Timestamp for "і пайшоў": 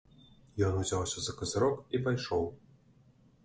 1.99-2.51